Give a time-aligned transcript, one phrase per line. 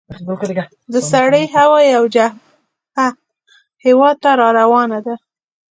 [0.93, 3.07] د سړې هوا یوه جبهه
[3.85, 5.15] هیواد ته را روانه ده.